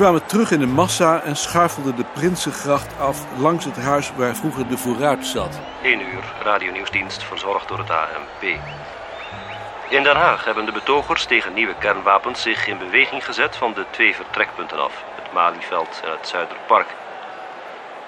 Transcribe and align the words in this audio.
kwamen 0.00 0.26
terug 0.26 0.50
in 0.50 0.58
de 0.58 0.66
massa 0.66 1.22
en 1.22 1.36
schuifelden 1.36 1.96
de 1.96 2.04
Prinsengracht 2.12 2.98
af 2.98 3.24
langs 3.38 3.64
het 3.64 3.76
huis 3.76 4.12
waar 4.16 4.36
vroeger 4.36 4.68
de 4.68 4.78
vooruit 4.78 5.26
zat. 5.26 5.60
1 5.82 6.00
uur, 6.00 6.24
radionieuwsdienst 6.42 7.24
verzorgd 7.24 7.68
door 7.68 7.78
het 7.78 7.90
ANP. 7.90 8.42
In 9.88 10.02
Den 10.02 10.16
Haag 10.16 10.44
hebben 10.44 10.66
de 10.66 10.72
betogers 10.72 11.24
tegen 11.24 11.54
nieuwe 11.54 11.74
kernwapens 11.78 12.42
zich 12.42 12.66
in 12.66 12.78
beweging 12.78 13.24
gezet 13.24 13.56
van 13.56 13.72
de 13.74 13.84
twee 13.90 14.14
vertrekpunten 14.14 14.82
af, 14.82 14.92
het 15.22 15.32
Malieveld 15.32 16.00
en 16.04 16.10
het 16.10 16.28
Zuiderpark. 16.28 16.88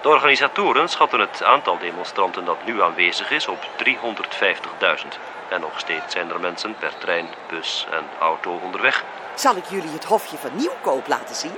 De 0.02 0.08
organisatoren 0.08 0.88
schatten 0.88 1.20
het 1.20 1.42
aantal 1.42 1.78
demonstranten 1.78 2.44
dat 2.44 2.64
nu 2.64 2.82
aanwezig 2.82 3.30
is 3.30 3.48
op 3.48 3.58
350.000. 3.84 5.18
En 5.48 5.60
nog 5.60 5.78
steeds 5.78 6.12
zijn 6.12 6.30
er 6.30 6.40
mensen 6.40 6.74
per 6.78 6.92
trein, 6.98 7.26
bus 7.48 7.86
en 7.90 8.04
auto 8.18 8.60
onderweg. 8.64 9.04
Zal 9.34 9.56
ik 9.56 9.64
jullie 9.64 9.90
het 9.90 10.04
hofje 10.04 10.36
van 10.36 10.50
Nieuwkoop 10.56 11.06
laten 11.06 11.36
zien? 11.36 11.52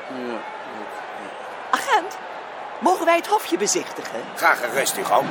Agent, 1.70 2.16
mogen 2.80 3.04
wij 3.04 3.16
het 3.16 3.26
hofje 3.26 3.56
bezichtigen? 3.56 4.20
Ga 4.34 4.54
gerust 4.54 4.98
gang. 5.02 5.26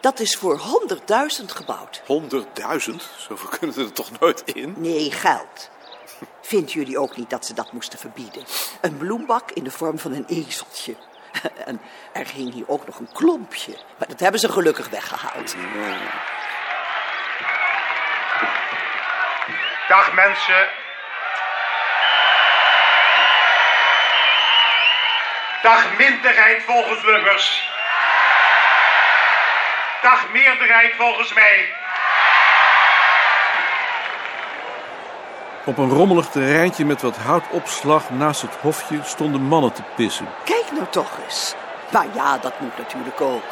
Dat 0.00 0.20
is 0.20 0.36
voor 0.36 0.60
100.000 1.40 1.44
gebouwd. 1.46 2.02
100.000? 2.02 2.94
Zoveel 3.16 3.48
kunnen 3.58 3.76
er 3.76 3.92
toch 3.92 4.20
nooit 4.20 4.42
in? 4.44 4.74
Nee, 4.76 5.10
geld. 5.10 5.70
Vindt 6.40 6.72
jullie 6.72 6.98
ook 6.98 7.16
niet 7.16 7.30
dat 7.30 7.46
ze 7.46 7.54
dat 7.54 7.72
moesten 7.72 7.98
verbieden? 7.98 8.44
Een 8.80 8.96
bloembak 8.96 9.50
in 9.50 9.64
de 9.64 9.70
vorm 9.70 9.98
van 9.98 10.12
een 10.12 10.26
ezeltje. 10.26 10.96
En 11.66 11.80
er 12.12 12.26
hing 12.34 12.52
hier 12.52 12.64
ook 12.66 12.86
nog 12.86 12.98
een 12.98 13.12
klompje. 13.12 13.76
Maar 13.98 14.08
dat 14.08 14.20
hebben 14.20 14.40
ze 14.40 14.52
gelukkig 14.52 14.88
weggehaald. 14.88 15.56
Dag 19.88 20.12
mensen. 20.12 20.68
Dag 25.62 25.96
minderheid 25.96 26.62
volgens 26.62 27.02
Lubbers. 27.04 27.70
Dag 30.02 30.30
meerderheid 30.30 30.94
volgens 30.96 31.32
mij. 31.32 31.81
Op 35.64 35.78
een 35.78 35.90
rommelig 35.90 36.26
terreintje 36.26 36.84
met 36.84 37.02
wat 37.02 37.16
houtopslag 37.16 38.10
naast 38.10 38.42
het 38.42 38.54
hofje 38.60 38.98
stonden 39.04 39.42
mannen 39.42 39.72
te 39.72 39.82
pissen. 39.96 40.28
Kijk 40.44 40.64
nou 40.72 40.86
toch 40.90 41.18
eens. 41.24 41.54
Maar 41.92 42.06
ja, 42.14 42.38
dat 42.38 42.60
moet 42.60 42.78
natuurlijk 42.78 43.20
ook. 43.20 43.42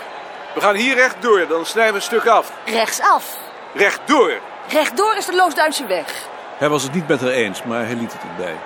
We 0.55 0.61
gaan 0.61 0.75
hier 0.75 0.95
rechtdoor, 0.95 1.47
dan 1.49 1.67
snijden 1.67 1.93
we 1.93 1.99
een 1.99 2.05
stuk 2.05 2.27
af. 2.27 2.53
Rechtsaf. 2.65 3.37
Rechtdoor. 3.75 4.33
Rechtdoor 4.69 5.17
is 5.17 5.27
de 5.27 5.35
Loosduinse 5.35 5.87
weg. 5.87 6.29
Hij 6.59 6.69
was 6.69 6.83
het 6.83 6.93
niet 6.93 7.09
met 7.09 7.21
haar 7.21 7.31
eens, 7.31 7.63
maar 7.63 7.85
hij 7.85 7.95
liet 7.95 8.13
het 8.13 8.23
erbij. 8.23 8.57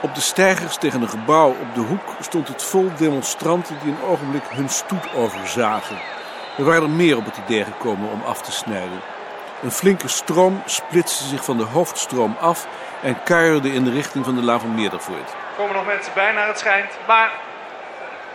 Op 0.00 0.14
de 0.14 0.20
steigers 0.20 0.76
tegen 0.76 1.02
een 1.02 1.08
gebouw 1.08 1.48
op 1.48 1.74
de 1.74 1.80
hoek 1.80 2.14
stond 2.20 2.48
het 2.48 2.62
vol 2.62 2.90
demonstranten 2.96 3.78
die 3.82 3.92
een 3.92 4.08
ogenblik 4.08 4.44
hun 4.48 4.68
stoet 4.68 5.14
overzagen. 5.14 5.96
Er 6.58 6.64
waren 6.64 6.82
er 6.82 6.90
meer 6.90 7.16
op 7.16 7.24
het 7.24 7.36
idee 7.46 7.64
gekomen 7.64 8.10
om 8.10 8.22
af 8.22 8.42
te 8.42 8.52
snijden. 8.52 9.00
Een 9.62 9.70
flinke 9.70 10.08
stroom 10.08 10.62
splitste 10.66 11.24
zich 11.24 11.44
van 11.44 11.56
de 11.56 11.64
hoofdstroom 11.64 12.36
af 12.40 12.66
en 13.02 13.22
kuierde 13.22 13.72
in 13.72 13.84
de 13.84 13.90
richting 13.90 14.24
van 14.24 14.34
de 14.34 14.42
Laan 14.42 14.60
van 14.60 14.74
Meerdervoort. 14.74 15.30
Er 15.30 15.56
komen 15.56 15.74
nog 15.74 15.86
mensen 15.86 16.12
bij 16.14 16.32
naar 16.32 16.46
het 16.46 16.58
schijnt. 16.58 16.90
Maar 17.06 17.30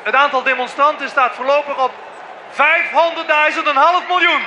het 0.03 0.15
aantal 0.15 0.43
demonstranten 0.43 1.09
staat 1.09 1.35
voorlopig 1.35 1.83
op 1.83 1.91
500.000, 2.51 2.57
een 3.67 3.75
half 3.75 4.07
miljoen. 4.07 4.41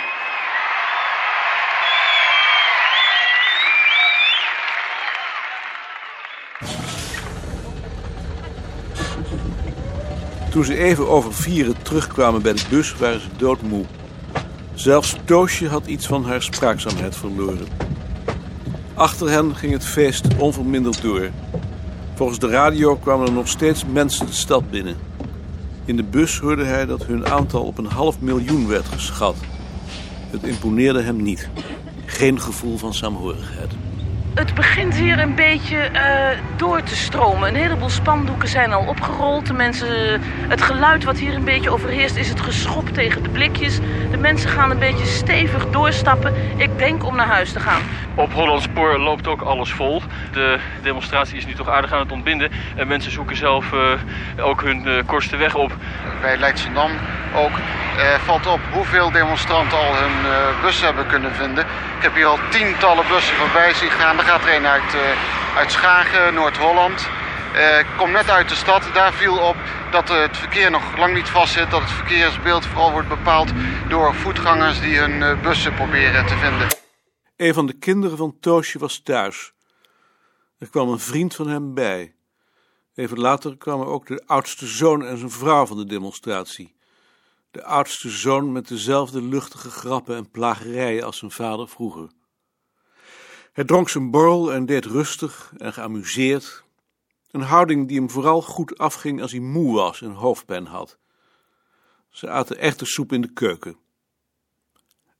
Toen 10.50 10.64
ze 10.64 10.78
even 10.78 11.08
over 11.08 11.34
vieren 11.34 11.82
terugkwamen 11.82 12.42
bij 12.42 12.52
de 12.52 12.64
bus, 12.68 12.94
waren 12.96 13.20
ze 13.20 13.36
doodmoe. 13.36 13.84
Zelfs 14.80 15.16
Toosje 15.24 15.68
had 15.68 15.86
iets 15.86 16.06
van 16.06 16.24
haar 16.24 16.42
spraakzaamheid 16.42 17.16
verloren. 17.16 17.66
Achter 18.94 19.30
hen 19.30 19.56
ging 19.56 19.72
het 19.72 19.84
feest 19.84 20.36
onverminderd 20.36 21.02
door. 21.02 21.30
Volgens 22.14 22.38
de 22.38 22.48
radio 22.48 22.96
kwamen 22.96 23.26
er 23.26 23.32
nog 23.32 23.48
steeds 23.48 23.84
mensen 23.86 24.26
de 24.26 24.32
stad 24.32 24.70
binnen. 24.70 24.96
In 25.84 25.96
de 25.96 26.02
bus 26.02 26.38
hoorde 26.38 26.64
hij 26.64 26.86
dat 26.86 27.06
hun 27.06 27.26
aantal 27.26 27.62
op 27.62 27.78
een 27.78 27.86
half 27.86 28.20
miljoen 28.20 28.68
werd 28.68 28.86
geschat. 28.86 29.36
Het 30.30 30.42
imponeerde 30.42 31.02
hem 31.02 31.22
niet. 31.22 31.48
Geen 32.04 32.40
gevoel 32.40 32.78
van 32.78 32.94
saamhorigheid. 32.94 33.72
Het 34.34 34.54
begint 34.54 34.94
hier 34.94 35.18
een 35.18 35.34
beetje 35.34 35.76
eh, 35.76 36.38
door 36.56 36.82
te 36.82 36.96
stromen. 36.96 37.48
Een 37.48 37.54
heleboel 37.54 37.88
spandoeken 37.88 38.48
zijn 38.48 38.72
al 38.72 38.84
opgerold. 38.86 39.46
De 39.46 39.52
mensen, 39.52 40.20
het 40.48 40.62
geluid 40.62 41.04
wat 41.04 41.18
hier 41.18 41.34
een 41.34 41.44
beetje 41.44 41.70
overheerst 41.70 42.16
is 42.16 42.28
het 42.28 42.40
geschop 42.40 42.88
tegen 42.88 43.22
de 43.22 43.28
blikjes. 43.28 43.78
De 44.10 44.16
mensen 44.16 44.50
gaan 44.50 44.70
een 44.70 44.78
beetje 44.78 45.06
stevig 45.06 45.70
doorstappen. 45.70 46.34
Ik 46.56 46.78
denk 46.78 47.04
om 47.04 47.16
naar 47.16 47.26
huis 47.26 47.52
te 47.52 47.60
gaan. 47.60 47.82
Op 48.14 48.32
Hollandspoor 48.32 48.98
loopt 48.98 49.26
ook 49.26 49.40
alles 49.40 49.72
vol. 49.72 50.02
De 50.32 50.58
demonstratie 50.82 51.36
is 51.36 51.46
nu 51.46 51.54
toch 51.54 51.68
aardig 51.68 51.92
aan 51.92 52.00
het 52.00 52.12
ontbinden. 52.12 52.50
En 52.76 52.88
mensen 52.88 53.12
zoeken 53.12 53.36
zelf 53.36 53.72
eh, 53.72 54.46
ook 54.46 54.62
hun 54.62 54.86
uh, 54.86 55.02
kortste 55.06 55.36
weg 55.36 55.54
op. 55.54 55.72
Bij 56.20 56.36
Leidschendam 56.36 56.90
ook 57.34 57.58
eh, 57.98 58.14
valt 58.24 58.46
op 58.46 58.60
hoeveel 58.72 59.10
demonstranten 59.10 59.78
al 59.78 59.94
hun 59.94 60.30
uh, 60.32 60.62
bussen 60.62 60.86
hebben 60.86 61.06
kunnen 61.06 61.34
vinden. 61.34 61.64
Ik 61.96 62.02
heb 62.02 62.14
hier 62.14 62.26
al 62.26 62.38
tientallen 62.48 63.04
bussen 63.08 63.36
voorbij 63.36 63.74
zien 63.74 63.90
gaan. 63.90 64.19
Gaat 64.20 64.44
er 64.44 64.54
een 64.54 64.66
uit, 64.66 64.94
uh, 64.94 65.56
uit 65.56 65.72
Schagen, 65.72 66.34
Noord-Holland. 66.34 67.08
Ik 67.78 67.86
kom 67.96 68.10
net 68.10 68.30
uit 68.30 68.48
de 68.48 68.54
stad. 68.54 68.82
Daar 68.94 69.12
viel 69.12 69.38
op 69.38 69.56
dat 69.90 70.08
het 70.08 70.36
verkeer 70.36 70.70
nog 70.70 70.98
lang 70.98 71.14
niet 71.14 71.28
vastzit. 71.28 71.70
Dat 71.70 71.80
het 71.80 71.90
verkeersbeeld 71.90 72.66
vooral 72.66 72.92
wordt 72.92 73.08
bepaald 73.08 73.52
door 73.88 74.14
voetgangers 74.14 74.80
die 74.80 74.98
hun 74.98 75.42
bussen 75.42 75.74
proberen 75.74 76.26
te 76.26 76.36
vinden. 76.36 76.68
Een 77.36 77.54
van 77.54 77.66
de 77.66 77.72
kinderen 77.72 78.16
van 78.16 78.36
Toosje 78.40 78.78
was 78.78 79.00
thuis. 79.02 79.52
Er 80.58 80.70
kwam 80.70 80.88
een 80.88 80.98
vriend 80.98 81.34
van 81.34 81.48
hem 81.48 81.74
bij. 81.74 82.14
Even 82.94 83.18
later 83.18 83.56
kwamen 83.56 83.86
ook 83.86 84.06
de 84.06 84.22
oudste 84.26 84.66
zoon 84.66 85.04
en 85.04 85.18
zijn 85.18 85.30
vrouw 85.30 85.66
van 85.66 85.76
de 85.76 85.86
demonstratie. 85.86 86.74
De 87.50 87.64
oudste 87.64 88.10
zoon 88.10 88.52
met 88.52 88.68
dezelfde 88.68 89.22
luchtige 89.22 89.70
grappen 89.70 90.16
en 90.16 90.30
plagerijen 90.30 91.04
als 91.04 91.18
zijn 91.18 91.30
vader 91.30 91.68
vroeger. 91.68 92.10
Hij 93.52 93.64
dronk 93.64 93.88
zijn 93.88 94.10
borrel 94.10 94.52
en 94.52 94.66
deed 94.66 94.84
rustig 94.84 95.52
en 95.58 95.72
geamuseerd. 95.72 96.64
Een 97.30 97.40
houding 97.40 97.88
die 97.88 97.98
hem 97.98 98.10
vooral 98.10 98.42
goed 98.42 98.78
afging 98.78 99.22
als 99.22 99.30
hij 99.30 99.40
moe 99.40 99.74
was 99.74 100.02
en 100.02 100.10
hoofdpijn 100.10 100.66
had. 100.66 100.98
Ze 102.10 102.28
aten 102.28 102.58
echte 102.58 102.84
soep 102.84 103.12
in 103.12 103.20
de 103.20 103.32
keuken. 103.32 103.76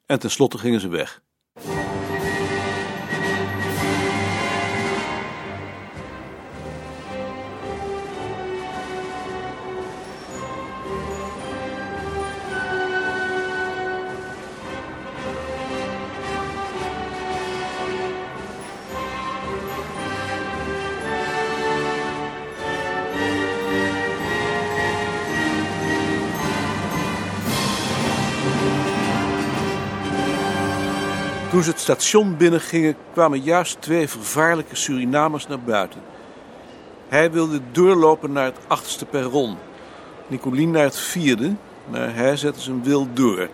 En 0.06 0.18
tenslotte 0.18 0.58
gingen 0.58 0.80
ze 0.80 0.88
weg. 0.88 1.22
Toen 31.60 31.68
ze 31.68 31.74
het 31.74 31.84
station 31.84 32.36
binnengingen, 32.36 32.96
kwamen 33.12 33.40
juist 33.40 33.80
twee 33.80 34.08
vervaarlijke 34.08 34.76
Surinamers 34.76 35.46
naar 35.46 35.60
buiten. 35.60 36.02
Hij 37.08 37.30
wilde 37.30 37.60
doorlopen 37.72 38.32
naar 38.32 38.44
het 38.44 38.58
achtste 38.66 39.04
perron. 39.04 39.58
Nicolien 40.26 40.70
naar 40.70 40.82
het 40.82 40.98
vierde, 40.98 41.54
maar 41.90 42.14
hij 42.14 42.36
zette 42.36 42.60
zijn 42.60 42.82
wil 42.82 43.06
door. 43.12 43.48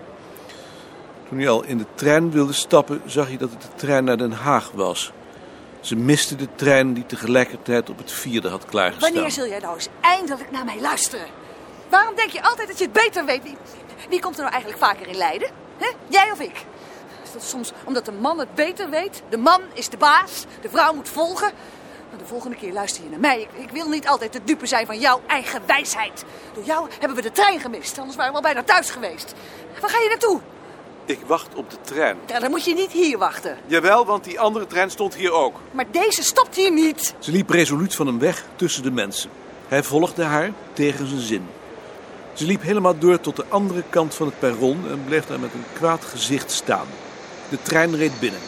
Toen 1.29 1.38
hij 1.38 1.49
al 1.49 1.64
in 1.64 1.79
de 1.79 1.87
trein 1.94 2.31
wilde 2.31 2.53
stappen, 2.53 3.03
zag 3.06 3.29
hij 3.29 3.37
dat 3.37 3.50
het 3.50 3.62
de 3.62 3.69
trein 3.75 4.05
naar 4.05 4.17
Den 4.17 4.32
Haag 4.32 4.70
was. 4.75 5.12
Ze 5.81 5.97
miste 5.97 6.37
de 6.37 6.49
trein 6.55 6.94
die 6.94 7.06
tegelijkertijd 7.06 7.91
op 7.91 7.99
het 7.99 8.12
vierde 8.12 8.49
had 8.49 8.64
klaargestaan. 8.64 9.12
Wanneer 9.12 9.31
zul 9.31 9.47
jij 9.47 9.59
nou 9.59 9.75
eens 9.75 9.88
eindelijk 10.00 10.50
naar 10.50 10.64
mij 10.64 10.81
luisteren? 10.81 11.26
Waarom 11.88 12.14
denk 12.14 12.31
je 12.31 12.43
altijd 12.43 12.69
dat 12.69 12.79
je 12.79 12.85
het 12.85 12.93
beter 12.93 13.25
weet? 13.25 13.43
Wie, 13.43 13.56
wie 14.09 14.20
komt 14.20 14.35
er 14.37 14.43
nou 14.43 14.52
eigenlijk 14.52 14.85
vaker 14.85 15.06
in 15.06 15.17
Leiden? 15.17 15.50
He? 15.79 15.93
Jij 16.09 16.31
of 16.32 16.41
ik? 16.41 16.64
Soms 17.41 17.73
omdat 17.85 18.05
de 18.05 18.12
man 18.12 18.38
het 18.38 18.55
beter 18.55 18.91
weet? 18.91 19.23
De 19.29 19.37
man 19.37 19.61
is 19.73 19.88
de 19.88 19.97
baas, 19.97 20.44
de 20.61 20.69
vrouw 20.69 20.94
moet 20.94 21.09
volgen. 21.09 21.50
De 22.19 22.27
volgende 22.27 22.56
keer 22.56 22.73
luister 22.73 23.05
je 23.05 23.11
naar 23.11 23.21
mij. 23.21 23.41
Ik, 23.41 23.49
ik 23.62 23.71
wil 23.71 23.88
niet 23.88 24.09
altijd 24.09 24.33
de 24.33 24.41
dupe 24.44 24.67
zijn 24.67 24.87
van 24.87 24.99
jouw 24.99 25.21
eigen 25.27 25.62
wijsheid. 25.67 26.25
Door 26.55 26.65
jou 26.65 26.88
hebben 26.99 27.17
we 27.17 27.23
de 27.23 27.33
trein 27.33 27.61
gemist. 27.61 27.99
Anders 27.99 28.17
waren 28.17 28.33
we 28.33 28.37
al 28.37 28.44
bijna 28.44 28.62
thuis 28.62 28.91
geweest. 28.91 29.35
Waar 29.81 29.91
ga 29.91 29.99
je 29.99 30.09
naartoe? 30.09 30.41
Ik 31.05 31.19
wacht 31.27 31.55
op 31.55 31.71
de 31.71 31.77
trein. 31.83 32.19
Ja, 32.27 32.38
dan 32.38 32.50
moet 32.50 32.65
je 32.65 32.75
niet 32.75 32.93
hier 32.93 33.19
wachten. 33.19 33.56
Jawel, 33.67 34.06
want 34.06 34.25
die 34.25 34.41
andere 34.41 34.67
trein 34.67 34.91
stond 34.91 35.15
hier 35.15 35.33
ook. 35.33 35.56
Maar 35.71 35.85
deze 35.91 36.23
stopt 36.23 36.56
hier 36.56 36.73
niet. 36.73 37.15
Ze 37.19 37.31
liep 37.31 37.50
resoluut 37.50 37.94
van 37.94 38.06
hem 38.06 38.19
weg 38.19 38.44
tussen 38.56 38.83
de 38.83 38.91
mensen. 38.91 39.31
Hij 39.69 39.83
volgde 39.83 40.23
haar 40.23 40.53
tegen 40.73 41.06
zijn 41.06 41.21
zin. 41.21 41.49
Ze 42.33 42.44
liep 42.44 42.62
helemaal 42.62 42.99
door 42.99 43.21
tot 43.21 43.37
de 43.37 43.44
andere 43.49 43.83
kant 43.91 44.15
van 44.15 44.27
het 44.27 44.38
perron 44.38 44.85
en 44.91 45.05
bleef 45.05 45.27
daar 45.27 45.41
met 45.41 45.55
een 45.55 45.65
kwaad 45.73 46.05
gezicht 46.05 46.50
staan. 46.50 46.87
De 47.48 47.62
trein 47.62 47.96
reed 47.96 48.20
binnen. 48.20 48.40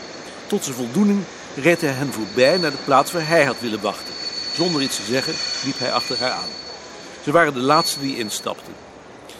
Tot 0.46 0.64
zijn 0.64 0.76
voldoening 0.76 1.20
reed 1.56 1.80
hij 1.80 1.90
hen 1.90 2.12
voorbij 2.12 2.58
naar 2.58 2.70
de 2.70 2.84
plaats 2.84 3.12
waar 3.12 3.28
hij 3.28 3.44
had 3.44 3.60
willen 3.60 3.80
wachten. 3.80 4.14
Zonder 4.54 4.82
iets 4.82 4.96
te 4.96 5.02
zeggen 5.02 5.34
liep 5.64 5.78
hij 5.78 5.92
achter 5.92 6.18
haar 6.18 6.30
aan. 6.30 6.48
Ze 7.22 7.32
waren 7.32 7.54
de 7.54 7.60
laatste 7.60 8.00
die 8.00 8.18
instapten. 8.18 8.72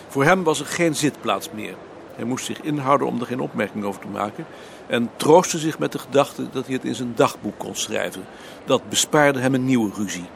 Voor 0.08 0.24
hem 0.24 0.42
was 0.42 0.60
er 0.60 0.66
geen 0.66 0.96
zitplaats 0.96 1.48
meer. 1.54 1.74
Hij 2.14 2.24
moest 2.24 2.44
zich 2.44 2.60
inhouden 2.60 3.06
om 3.06 3.20
er 3.20 3.26
geen 3.26 3.40
opmerking 3.40 3.84
over 3.84 4.00
te 4.00 4.06
maken 4.06 4.46
en 4.86 5.10
troostte 5.16 5.58
zich 5.58 5.78
met 5.78 5.92
de 5.92 5.98
gedachte 5.98 6.46
dat 6.52 6.66
hij 6.66 6.74
het 6.74 6.84
in 6.84 6.94
zijn 6.94 7.12
dagboek 7.14 7.58
kon 7.58 7.74
schrijven. 7.74 8.24
Dat 8.64 8.88
bespaarde 8.88 9.38
hem 9.38 9.54
een 9.54 9.64
nieuwe 9.64 9.90
ruzie. 9.94 10.28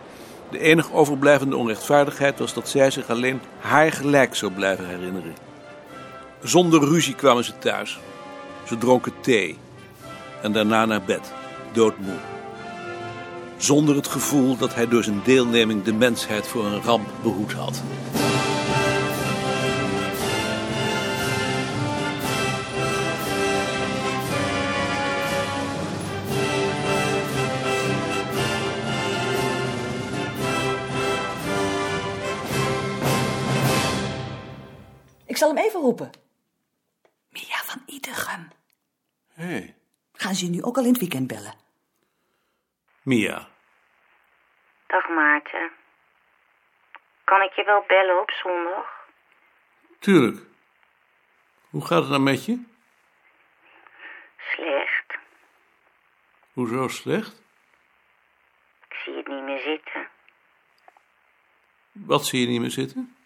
De 0.50 0.58
enig 0.58 0.92
overblijvende 0.92 1.56
onrechtvaardigheid 1.56 2.38
was 2.38 2.54
dat 2.54 2.68
zij 2.68 2.90
zich 2.90 3.10
alleen 3.10 3.40
haar 3.60 3.92
gelijk 3.92 4.34
zou 4.34 4.52
blijven 4.52 4.88
herinneren. 4.88 5.34
Zonder 6.42 6.84
ruzie 6.84 7.14
kwamen 7.14 7.44
ze 7.44 7.58
thuis. 7.58 8.00
Ze 8.72 8.78
dronken 8.78 9.12
thee 9.20 9.58
en 10.42 10.52
daarna 10.52 10.84
naar 10.84 11.02
bed, 11.02 11.32
doodmoe. 11.72 12.18
Zonder 13.56 13.96
het 13.96 14.06
gevoel 14.06 14.56
dat 14.56 14.74
hij 14.74 14.88
door 14.88 15.04
zijn 15.04 15.22
deelneming 15.24 15.82
de 15.82 15.92
mensheid 15.92 16.46
voor 16.46 16.64
een 16.64 16.82
ramp 16.82 17.08
behoed 17.22 17.52
had. 17.52 17.82
Ik 35.26 35.36
zal 35.36 35.48
hem 35.48 35.58
even 35.58 35.80
roepen. 35.80 36.10
Mia 37.30 37.62
van 37.64 37.82
Idegem. 37.86 38.48
Hé, 39.42 39.48
hey, 39.48 39.74
Gaan 40.12 40.34
ze 40.34 40.44
je 40.44 40.50
nu 40.50 40.62
ook 40.62 40.76
al 40.76 40.82
in 40.82 40.88
het 40.88 40.98
weekend 40.98 41.26
bellen? 41.26 41.54
Mia. 43.02 43.48
Dag 44.86 45.08
Maarten. 45.08 45.70
Kan 47.24 47.42
ik 47.42 47.52
je 47.52 47.64
wel 47.64 47.84
bellen 47.86 48.20
op 48.20 48.30
zondag? 48.30 48.86
Tuurlijk. 49.98 50.46
Hoe 51.70 51.86
gaat 51.86 52.00
het 52.00 52.08
nou 52.08 52.22
met 52.22 52.44
je? 52.44 52.64
Slecht. 54.36 55.18
Hoezo 56.52 56.88
slecht? 56.88 57.42
Ik 58.88 58.96
zie 59.04 59.16
het 59.16 59.26
niet 59.26 59.42
meer 59.42 59.60
zitten. 59.60 60.08
Wat 61.92 62.26
zie 62.26 62.40
je 62.40 62.46
niet 62.46 62.60
meer 62.60 62.70
zitten? 62.70 63.16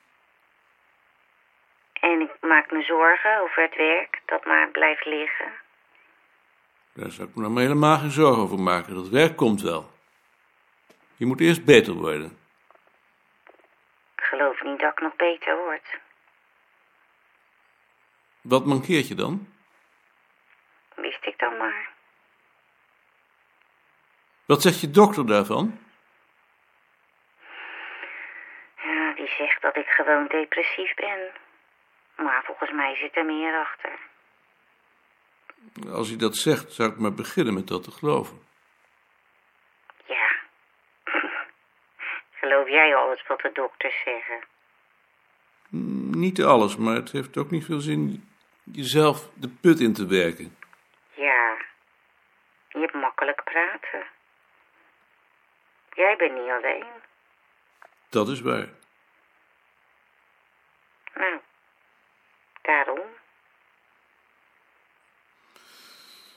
En 1.92 2.20
ik 2.20 2.32
maak 2.40 2.70
me 2.70 2.82
zorgen 2.82 3.40
over 3.40 3.62
het 3.62 3.76
werk 3.76 4.22
dat 4.26 4.44
maar 4.44 4.68
blijft 4.70 5.04
liggen. 5.04 5.64
Daar 6.96 7.10
zou 7.10 7.28
ik 7.28 7.34
me 7.34 7.40
nou 7.40 7.52
maar 7.52 7.62
helemaal 7.62 7.98
geen 7.98 8.10
zorgen 8.10 8.42
over 8.42 8.58
maken. 8.58 8.94
Dat 8.94 9.08
werk 9.08 9.36
komt 9.36 9.62
wel. 9.62 9.90
Je 11.16 11.26
moet 11.26 11.40
eerst 11.40 11.64
beter 11.64 11.94
worden. 11.94 12.38
Ik 14.16 14.22
geloof 14.22 14.62
niet 14.62 14.80
dat 14.80 14.92
ik 14.92 15.00
nog 15.00 15.16
beter 15.16 15.56
word. 15.56 15.98
Wat 18.40 18.66
mankeert 18.66 19.08
je 19.08 19.14
dan? 19.14 19.48
Wist 20.94 21.26
ik 21.26 21.38
dan 21.38 21.56
maar. 21.56 21.88
Wat 24.44 24.62
zegt 24.62 24.80
je 24.80 24.90
dokter 24.90 25.26
daarvan? 25.26 25.78
Ja, 28.82 29.14
die 29.14 29.28
zegt 29.28 29.62
dat 29.62 29.76
ik 29.76 29.86
gewoon 29.86 30.26
depressief 30.26 30.94
ben. 30.94 31.30
Maar 32.16 32.42
volgens 32.44 32.70
mij 32.70 32.96
zit 32.96 33.16
er 33.16 33.24
meer 33.24 33.60
achter. 33.60 33.98
Als 35.90 36.08
hij 36.08 36.16
dat 36.16 36.36
zegt, 36.36 36.72
zou 36.72 36.90
ik 36.90 36.98
maar 36.98 37.14
beginnen 37.14 37.54
met 37.54 37.68
dat 37.68 37.82
te 37.82 37.90
geloven. 37.90 38.38
Ja. 40.06 40.28
Geloof 42.40 42.68
jij 42.68 42.96
alles 42.96 43.26
wat 43.26 43.40
de 43.40 43.50
dokters 43.52 44.02
zeggen? 44.04 44.40
Niet 46.18 46.42
alles, 46.42 46.76
maar 46.76 46.94
het 46.94 47.12
heeft 47.12 47.36
ook 47.36 47.50
niet 47.50 47.64
veel 47.64 47.80
zin 47.80 48.28
jezelf 48.72 49.28
de 49.34 49.48
put 49.48 49.80
in 49.80 49.92
te 49.92 50.06
werken. 50.06 50.56
Ja. 51.14 51.56
Je 52.68 52.78
hebt 52.78 52.94
makkelijk 52.94 53.44
praten. 53.44 54.06
Jij 55.94 56.16
bent 56.16 56.32
niet 56.32 56.50
alleen. 56.50 56.86
Dat 58.08 58.28
is 58.28 58.40
waar. 58.40 58.68
Nou, 61.14 61.40
daarom. 62.62 63.00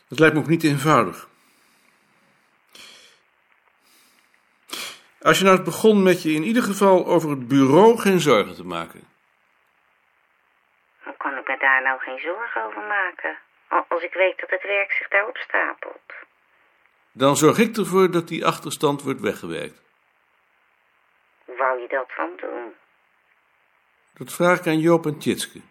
Het 0.09 0.19
lijkt 0.19 0.35
me 0.35 0.41
ook 0.41 0.47
niet 0.47 0.63
eenvoudig. 0.63 1.27
Als 5.21 5.38
je 5.38 5.44
nou 5.44 5.56
eens 5.57 5.65
begon 5.65 6.03
met 6.03 6.23
je 6.23 6.31
in 6.31 6.44
ieder 6.44 6.63
geval 6.63 7.06
over 7.06 7.29
het 7.29 7.47
bureau 7.47 7.97
geen 8.00 8.19
zorgen 8.19 8.56
te 8.56 8.63
maken. 8.63 9.07
Hoe 11.03 11.17
kan 11.17 11.38
ik 11.38 11.47
me 11.47 11.57
daar 11.59 11.81
nou 11.83 12.00
geen 12.00 12.19
zorgen 12.19 12.63
over 12.65 12.81
maken? 12.81 13.38
Al- 13.67 13.85
Als 13.88 14.03
ik 14.03 14.13
weet 14.13 14.39
dat 14.39 14.50
het 14.50 14.63
werk 14.63 14.91
zich 14.91 15.07
daarop 15.07 15.38
stapelt. 15.38 16.01
Dan 17.12 17.35
zorg 17.38 17.57
ik 17.57 17.77
ervoor 17.77 18.12
dat 18.12 18.27
die 18.27 18.45
achterstand 18.45 19.01
wordt 19.03 19.19
weggewerkt. 19.21 19.81
Hoe 21.45 21.57
wou 21.57 21.81
je 21.81 21.88
dat 21.88 22.10
dan 22.17 22.29
doen? 22.38 22.74
Dat 24.13 24.34
vraag 24.34 24.60
ik 24.60 24.67
aan 24.67 24.79
Joop 24.79 25.05
en 25.05 25.19
Tjitske. 25.19 25.62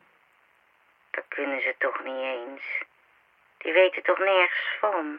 Dat 1.11 1.25
kunnen 1.29 1.61
ze 1.61 1.75
toch 1.79 2.05
niet 2.05 2.15
eens. 2.17 2.63
Die 3.59 3.73
weten 3.73 4.03
toch 4.03 4.19
nergens 4.19 4.77
van? 4.81 5.19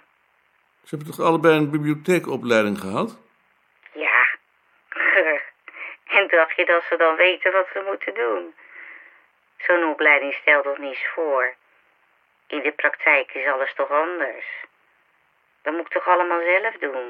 Ze 0.83 0.95
hebben 0.95 1.15
toch 1.15 1.25
allebei 1.25 1.57
een 1.57 1.69
bibliotheekopleiding 1.69 2.79
gehad? 2.79 3.17
Ja. 3.93 4.27
en 6.17 6.27
dacht 6.27 6.55
je 6.55 6.65
dat 6.65 6.83
ze 6.89 6.97
dan 6.97 7.15
weten 7.15 7.51
wat 7.51 7.67
ze 7.73 7.83
moeten 7.87 8.13
doen? 8.13 8.53
Zo'n 9.57 9.83
opleiding 9.83 10.33
stelt 10.33 10.63
toch 10.63 10.77
niets 10.77 11.07
voor? 11.13 11.55
In 12.47 12.61
de 12.61 12.71
praktijk 12.71 13.33
is 13.33 13.47
alles 13.47 13.73
toch 13.75 13.91
anders? 13.91 14.45
Dat 15.61 15.73
moet 15.73 15.85
ik 15.85 15.91
toch 15.91 16.07
allemaal 16.07 16.41
zelf 16.41 16.75
doen? 16.79 17.07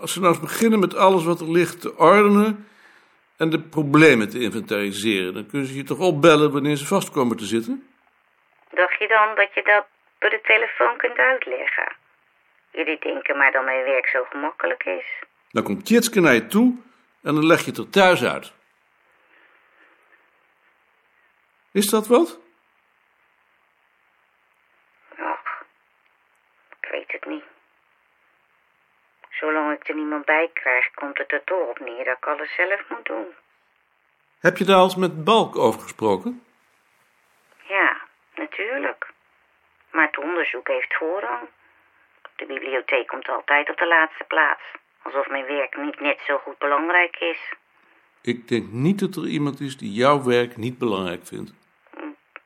Als 0.00 0.12
ze 0.12 0.20
nou 0.20 0.32
eens 0.32 0.42
beginnen 0.42 0.78
met 0.78 0.94
alles 0.96 1.24
wat 1.24 1.40
er 1.40 1.50
ligt 1.50 1.80
te 1.80 1.96
ordenen 1.96 2.68
en 3.36 3.50
de 3.50 3.60
problemen 3.60 4.30
te 4.30 4.40
inventariseren, 4.40 5.34
dan 5.34 5.46
kunnen 5.46 5.68
ze 5.68 5.76
je 5.76 5.84
toch 5.84 5.98
opbellen 5.98 6.52
wanneer 6.52 6.76
ze 6.76 6.86
vast 6.86 7.10
komen 7.10 7.36
te 7.36 7.44
zitten? 7.44 7.89
Dacht 8.70 8.98
je 8.98 9.08
dan 9.08 9.34
dat 9.34 9.54
je 9.54 9.62
dat 9.62 9.86
door 10.18 10.30
de 10.30 10.40
telefoon 10.42 10.96
kunt 10.96 11.16
uitleggen? 11.18 11.92
Jullie 12.70 12.98
denken 12.98 13.36
maar 13.36 13.52
dat 13.52 13.64
mijn 13.64 13.84
werk 13.84 14.06
zo 14.06 14.24
gemakkelijk 14.24 14.84
is. 14.84 15.06
Dan 15.50 15.62
komt 15.62 15.86
Tjitske 15.86 16.20
naar 16.20 16.34
je 16.34 16.46
toe 16.46 16.76
en 17.22 17.34
dan 17.34 17.46
leg 17.46 17.60
je 17.60 17.70
het 17.70 17.78
er 17.78 17.90
thuis 17.90 18.24
uit. 18.24 18.52
Is 21.72 21.86
dat 21.86 22.06
wat? 22.06 22.38
Och, 25.18 25.64
ik 26.80 26.88
weet 26.90 27.12
het 27.12 27.24
niet. 27.24 27.44
Zolang 29.30 29.72
ik 29.72 29.88
er 29.88 29.94
niemand 29.94 30.24
bij 30.24 30.50
krijg, 30.52 30.90
komt 30.94 31.18
het 31.18 31.32
er 31.32 31.44
toch 31.44 31.68
op 31.68 31.78
neer 31.78 32.04
dat 32.04 32.16
ik 32.16 32.26
alles 32.26 32.54
zelf 32.54 32.88
moet 32.88 33.04
doen. 33.04 33.26
Heb 34.40 34.56
je 34.56 34.64
daar 34.64 34.76
al 34.76 34.82
eens 34.84 34.96
met 34.96 35.24
Balk 35.24 35.56
over 35.58 35.80
gesproken? 35.80 36.44
Ja, 37.68 38.00
natuurlijk. 38.34 39.08
Maar 39.92 40.06
het 40.06 40.18
onderzoek 40.18 40.68
heeft 40.68 40.94
voorrang. 40.94 41.48
De 42.36 42.46
bibliotheek 42.46 43.06
komt 43.06 43.28
altijd 43.28 43.70
op 43.70 43.76
de 43.76 43.86
laatste 43.86 44.24
plaats. 44.24 44.62
Alsof 45.02 45.28
mijn 45.28 45.46
werk 45.46 45.76
niet 45.76 46.00
net 46.00 46.20
zo 46.26 46.38
goed 46.38 46.58
belangrijk 46.58 47.16
is. 47.16 47.54
Ik 48.22 48.48
denk 48.48 48.70
niet 48.70 49.00
dat 49.00 49.16
er 49.16 49.26
iemand 49.26 49.60
is 49.60 49.76
die 49.76 49.92
jouw 49.92 50.22
werk 50.22 50.56
niet 50.56 50.78
belangrijk 50.78 51.26
vindt. 51.26 51.52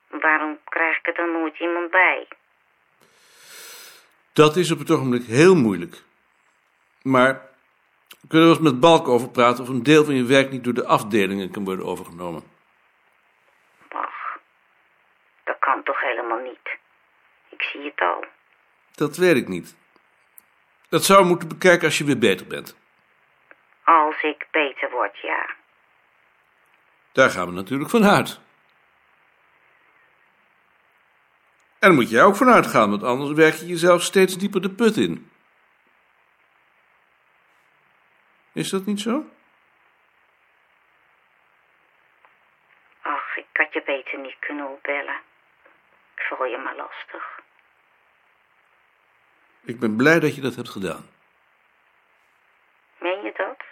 Waarom 0.08 0.58
krijg 0.64 0.98
ik 0.98 1.06
er 1.06 1.14
dan 1.14 1.32
nooit 1.32 1.58
iemand 1.58 1.90
bij? 1.90 2.28
Dat 4.32 4.56
is 4.56 4.70
op 4.70 4.78
het 4.78 4.90
ogenblik 4.90 5.26
heel 5.26 5.54
moeilijk. 5.54 6.02
Maar 7.02 7.32
we 8.20 8.28
kunnen 8.28 8.48
we 8.48 8.54
eens 8.54 8.64
met 8.64 8.80
Balk 8.80 9.08
over 9.08 9.30
praten 9.30 9.62
of 9.62 9.68
een 9.68 9.82
deel 9.82 10.04
van 10.04 10.14
je 10.14 10.24
werk 10.24 10.50
niet 10.50 10.64
door 10.64 10.74
de 10.74 10.86
afdelingen 10.86 11.50
kan 11.50 11.64
worden 11.64 11.86
overgenomen. 11.86 12.42
Ach, 13.88 14.38
dat 15.44 15.58
kan 15.58 15.82
toch 15.82 16.00
helemaal 16.00 16.42
niet. 16.42 16.82
Zie 17.72 17.84
het 17.84 18.00
al. 18.00 18.24
Dat 18.94 19.16
weet 19.16 19.36
ik 19.36 19.48
niet. 19.48 19.76
Dat 20.88 21.04
zou 21.04 21.24
moeten 21.24 21.48
bekijken 21.48 21.84
als 21.84 21.98
je 21.98 22.04
weer 22.04 22.18
beter 22.18 22.46
bent. 22.46 22.76
Als 23.84 24.22
ik 24.22 24.46
beter 24.50 24.90
word, 24.90 25.18
ja. 25.18 25.54
Daar 27.12 27.30
gaan 27.30 27.46
we 27.46 27.52
natuurlijk 27.52 27.90
van 27.90 28.04
uit. 28.04 28.40
En 31.78 31.90
daar 31.90 31.98
moet 31.98 32.10
jij 32.10 32.22
ook 32.22 32.36
van 32.36 32.48
uitgaan, 32.48 32.90
want 32.90 33.02
anders 33.02 33.32
werk 33.32 33.54
je 33.54 33.66
jezelf 33.66 34.02
steeds 34.02 34.38
dieper 34.38 34.62
de 34.62 34.70
put 34.70 34.96
in. 34.96 35.30
Is 38.52 38.70
dat 38.70 38.86
niet 38.86 39.00
zo? 39.00 39.24
Ach, 43.02 43.36
ik 43.36 43.46
had 43.52 43.72
je 43.72 43.82
beter 43.86 44.18
niet 44.18 44.36
kunnen 44.38 44.66
opbellen. 44.66 45.20
Ik 46.14 46.22
val 46.22 46.44
je 46.44 46.58
maar 46.58 46.76
lastig. 46.76 47.43
Ik 49.64 49.80
ben 49.80 49.96
blij 49.96 50.20
dat 50.20 50.34
je 50.34 50.40
dat 50.40 50.54
hebt 50.54 50.68
gedaan. 50.68 51.08
Meen 52.98 53.22
je 53.22 53.32
dat? 53.36 53.64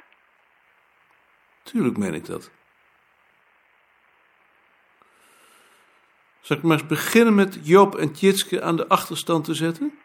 Tuurlijk 1.62 1.96
meen 1.96 2.14
ik 2.14 2.26
dat. 2.26 2.50
Zal 6.40 6.56
ik 6.56 6.62
maar 6.62 6.78
eens 6.78 6.86
beginnen 6.86 7.34
met 7.34 7.68
Joop 7.68 7.94
en 7.94 8.12
Tjitske 8.12 8.62
aan 8.62 8.76
de 8.76 8.88
achterstand 8.88 9.44
te 9.44 9.54
zetten? 9.54 9.98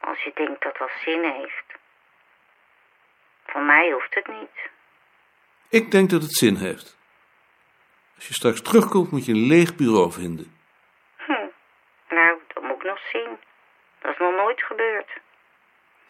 Als 0.00 0.22
je 0.22 0.32
denkt 0.34 0.62
dat 0.62 0.76
dat 0.78 0.90
zin 1.04 1.22
heeft. 1.22 1.64
Van 3.46 3.66
mij 3.66 3.90
hoeft 3.92 4.14
het 4.14 4.26
niet. 4.26 4.70
Ik 5.68 5.90
denk 5.90 6.10
dat 6.10 6.22
het 6.22 6.34
zin 6.34 6.56
heeft. 6.56 6.96
Als 8.14 8.26
je 8.28 8.34
straks 8.34 8.62
terugkomt, 8.62 9.10
moet 9.10 9.24
je 9.24 9.32
een 9.32 9.46
leeg 9.46 9.76
bureau 9.76 10.12
vinden. 10.12 10.56
Hm. 11.16 11.46
Nou, 12.08 12.38
dat 12.54 12.62
moet 12.62 12.76
ik 12.76 12.82
nog 12.84 12.98
zien. 13.12 13.38
Dat 14.06 14.14
is 14.14 14.20
nog 14.20 14.36
nooit 14.36 14.62
gebeurd. 14.62 15.20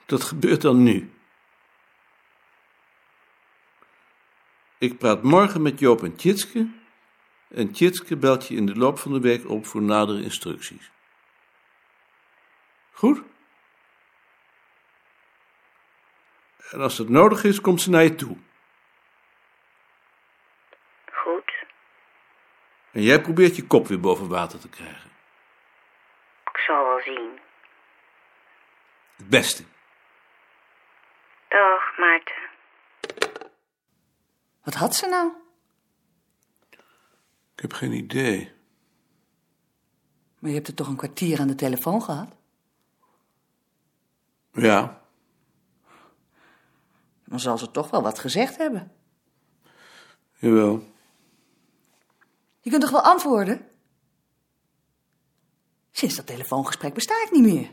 Dat 0.06 0.22
gebeurt 0.22 0.62
dan 0.62 0.82
nu. 0.82 1.10
Ik 4.78 4.98
praat 4.98 5.22
morgen 5.22 5.62
met 5.62 5.78
Joop 5.78 6.02
en 6.02 6.16
Tjitske. 6.16 6.68
En 7.48 7.72
Tjitske 7.72 8.16
belt 8.16 8.48
je 8.48 8.54
in 8.54 8.66
de 8.66 8.76
loop 8.76 8.98
van 8.98 9.12
de 9.12 9.20
week 9.20 9.48
op 9.48 9.66
voor 9.66 9.82
nadere 9.82 10.22
instructies. 10.22 10.90
Goed? 12.92 13.22
En 16.70 16.80
als 16.80 16.98
het 16.98 17.08
nodig 17.08 17.44
is, 17.44 17.60
komt 17.60 17.80
ze 17.80 17.90
naar 17.90 18.02
je 18.02 18.14
toe. 18.14 18.36
Goed. 21.12 21.52
En 22.92 23.02
jij 23.02 23.20
probeert 23.20 23.56
je 23.56 23.66
kop 23.66 23.86
weer 23.86 24.00
boven 24.00 24.28
water 24.28 24.58
te 24.58 24.68
krijgen. 24.68 25.10
Ik 26.44 26.58
zal 26.58 26.84
wel 26.84 27.00
zien. 27.00 27.35
Het 29.16 29.28
beste. 29.28 29.64
Dag, 31.48 31.98
Maarten. 31.98 32.34
Wat 34.62 34.74
had 34.74 34.94
ze 34.94 35.06
nou? 35.08 35.32
Ik 37.54 37.62
heb 37.62 37.72
geen 37.72 37.92
idee. 37.92 38.52
Maar 40.38 40.50
je 40.50 40.56
hebt 40.56 40.68
er 40.68 40.74
toch 40.74 40.88
een 40.88 40.96
kwartier 40.96 41.40
aan 41.40 41.46
de 41.48 41.54
telefoon 41.54 42.02
gehad? 42.02 42.36
Ja, 44.52 45.00
Dan 47.24 47.40
zal 47.40 47.58
ze 47.58 47.70
toch 47.70 47.90
wel 47.90 48.02
wat 48.02 48.18
gezegd 48.18 48.56
hebben. 48.56 48.92
jawel. 50.34 50.94
Je 52.60 52.70
kunt 52.70 52.82
toch 52.82 52.90
wel 52.90 53.00
antwoorden? 53.02 53.68
Sinds 55.90 56.16
dat 56.16 56.26
telefoongesprek 56.26 56.94
besta 56.94 57.22
ik 57.24 57.30
niet 57.30 57.42
meer. 57.54 57.70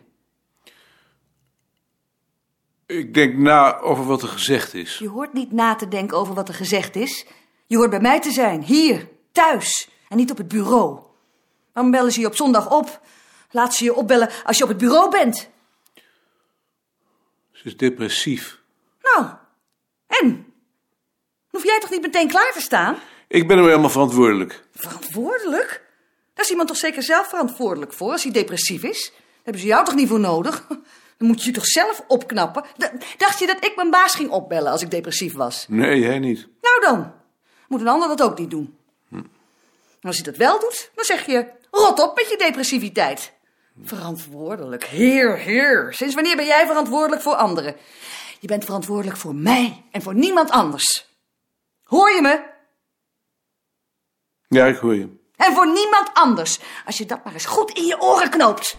Ik 2.97 3.13
denk 3.13 3.37
na 3.37 3.79
over 3.79 4.05
wat 4.05 4.21
er 4.21 4.27
gezegd 4.27 4.73
is. 4.73 4.97
Je 4.97 5.09
hoort 5.09 5.33
niet 5.33 5.51
na 5.51 5.75
te 5.75 5.87
denken 5.87 6.17
over 6.17 6.33
wat 6.33 6.47
er 6.47 6.53
gezegd 6.53 6.95
is. 6.95 7.25
Je 7.65 7.77
hoort 7.77 7.89
bij 7.89 7.99
mij 7.99 8.19
te 8.19 8.31
zijn, 8.31 8.63
hier, 8.63 9.07
thuis, 9.31 9.89
en 10.09 10.17
niet 10.17 10.31
op 10.31 10.37
het 10.37 10.47
bureau. 10.47 10.99
Waarom 11.73 11.91
bellen 11.91 12.11
ze 12.11 12.19
je 12.19 12.27
op 12.27 12.35
zondag 12.35 12.69
op? 12.71 13.01
Laat 13.51 13.75
ze 13.75 13.83
je 13.83 13.93
opbellen 13.93 14.29
als 14.43 14.57
je 14.57 14.63
op 14.63 14.69
het 14.69 14.77
bureau 14.77 15.09
bent. 15.09 15.49
Ze 17.51 17.63
is 17.63 17.77
depressief. 17.77 18.59
Nou, 19.01 19.27
en? 20.07 20.53
Hoef 21.49 21.63
jij 21.63 21.79
toch 21.79 21.89
niet 21.89 22.01
meteen 22.01 22.27
klaar 22.27 22.51
te 22.53 22.61
staan? 22.61 22.97
Ik 23.27 23.47
ben 23.47 23.57
er 23.57 23.63
helemaal 23.63 23.89
verantwoordelijk. 23.89 24.63
Verantwoordelijk? 24.75 25.83
Daar 26.33 26.45
is 26.45 26.51
iemand 26.51 26.67
toch 26.67 26.77
zeker 26.77 27.03
zelf 27.03 27.29
verantwoordelijk 27.29 27.93
voor 27.93 28.11
als 28.11 28.23
hij 28.23 28.31
depressief 28.31 28.83
is? 28.83 29.11
Daar 29.11 29.43
hebben 29.43 29.61
ze 29.61 29.67
jou 29.67 29.85
toch 29.85 29.95
niet 29.95 30.07
voor 30.07 30.19
nodig? 30.19 30.67
Dan 31.17 31.27
moet 31.27 31.41
je 31.41 31.47
je 31.47 31.55
toch 31.55 31.65
zelf 31.65 32.03
opknappen? 32.07 32.63
D- 32.77 32.91
dacht 33.17 33.39
je 33.39 33.47
dat 33.47 33.65
ik 33.65 33.75
mijn 33.75 33.89
baas 33.89 34.15
ging 34.15 34.29
opbellen 34.29 34.71
als 34.71 34.81
ik 34.81 34.91
depressief 34.91 35.33
was? 35.33 35.65
Nee, 35.69 35.99
jij 35.99 36.19
niet. 36.19 36.47
Nou 36.61 36.81
dan, 36.81 37.13
moet 37.67 37.81
een 37.81 37.87
ander 37.87 38.07
dat 38.07 38.21
ook 38.21 38.37
niet 38.39 38.49
doen. 38.49 38.77
En 39.11 40.09
als 40.09 40.15
hij 40.15 40.25
dat 40.25 40.37
wel 40.37 40.59
doet, 40.59 40.91
dan 40.95 41.05
zeg 41.05 41.25
je, 41.25 41.47
rot 41.71 41.99
op 41.99 42.15
met 42.15 42.29
je 42.29 42.37
depressiviteit. 42.37 43.33
Verantwoordelijk, 43.83 44.83
heer, 44.83 45.37
heer. 45.37 45.93
Sinds 45.93 46.13
wanneer 46.15 46.35
ben 46.35 46.45
jij 46.45 46.65
verantwoordelijk 46.65 47.21
voor 47.21 47.35
anderen? 47.35 47.75
Je 48.39 48.47
bent 48.47 48.65
verantwoordelijk 48.65 49.17
voor 49.17 49.35
mij 49.35 49.83
en 49.91 50.01
voor 50.01 50.13
niemand 50.15 50.49
anders. 50.51 51.05
Hoor 51.83 52.11
je 52.11 52.21
me? 52.21 52.43
Ja, 54.47 54.65
ik 54.65 54.77
hoor 54.77 54.95
je. 54.95 55.09
En 55.35 55.53
voor 55.53 55.65
niemand 55.73 56.09
anders. 56.13 56.59
Als 56.85 56.97
je 56.97 57.05
dat 57.05 57.23
maar 57.23 57.33
eens 57.33 57.45
goed 57.45 57.71
in 57.71 57.85
je 57.85 58.01
oren 58.01 58.29
knoopt. 58.29 58.77